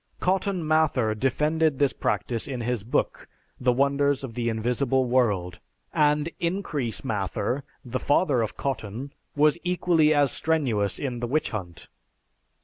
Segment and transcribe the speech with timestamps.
[0.19, 3.27] Cotton Mather defended this practice in his book,
[3.59, 5.59] "The Wonders of The Invisible World,"
[5.93, 11.87] and Increase Mather, the father of Cotton, was equally as strenuous in the "Witch Hunt."